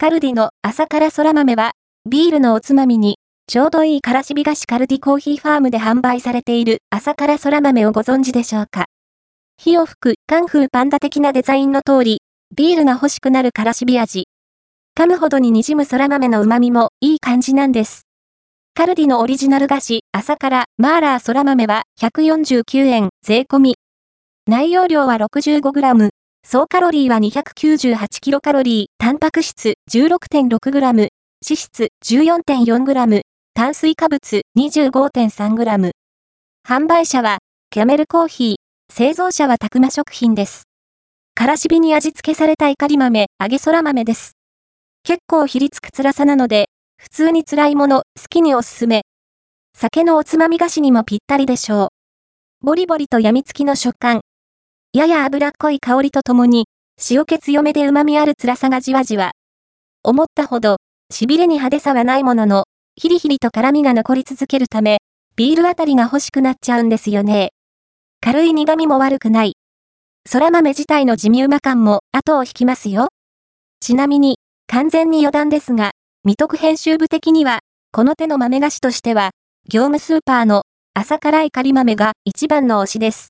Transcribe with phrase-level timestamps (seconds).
[0.00, 1.72] カルディの朝から空豆は、
[2.08, 3.16] ビールのおつまみに、
[3.48, 8.84] ちょうどいいからしび菓子カルディコーヒーファームで販売されている朝から空豆をご存知でしょうか？
[9.56, 12.20] 火を吹くカンフーパンダ的なデザインの通り、
[12.54, 14.28] ビールが欲しくなるからしび味。
[14.96, 18.02] 噛むほどに滲む空豆の旨味もいい感じなんです。
[18.74, 23.74] カルディのオリジナル菓子、朝からマーラー空豆は149円税込み。
[24.46, 26.10] 内容量は 65g、
[26.50, 31.08] 総カロリーは 298kcal、タンパク質 16.6g、脂
[31.42, 33.20] 質 14.4g、
[33.52, 35.90] 炭水化物 25.3g。
[36.66, 38.56] 販売者は、キャメルコーヒー、
[38.90, 40.62] 製造者はたくま食品です。
[41.34, 44.32] からしびに味付けされた怒り豆、揚げ空豆です。
[45.02, 49.02] 結構ひりつく辛さなので、普通に辛いもの、好きにおすすめ。
[49.76, 51.88] 酒のおつまみ菓子にもぴったりでしょう。
[52.64, 54.22] ボリボリと病みつきの食感、
[54.94, 56.64] やや脂っこい香りとともに、
[57.10, 59.32] 塩気強めで旨味ある辛さがじわじわ。
[60.02, 60.78] 思ったほど、
[61.12, 62.64] 痺れに派手さはないものの、
[62.96, 64.98] ヒリヒリと辛みが残り続けるため、
[65.36, 67.50] ビールあたりが欲しくなっちゃうんですよね。
[68.22, 69.56] 軽い苦味も悪くない。
[70.30, 73.08] 空豆自体の地味うま感も後を引きますよ。
[73.80, 75.90] ちなみに、完全に余談ですが、
[76.24, 77.60] 未徳編集部的には、
[77.92, 79.32] この手の豆菓子としては、
[79.68, 80.62] 業務スーパーの
[80.94, 83.26] 朝辛い仮豆が一番の推しです。